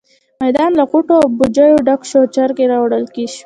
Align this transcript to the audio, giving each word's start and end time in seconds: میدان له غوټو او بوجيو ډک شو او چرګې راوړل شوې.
میدان 0.43 0.71
له 0.79 0.83
غوټو 0.91 1.13
او 1.21 1.25
بوجيو 1.37 1.85
ډک 1.87 2.01
شو 2.09 2.17
او 2.23 2.31
چرګې 2.35 2.65
راوړل 2.71 3.03
شوې. 3.13 3.25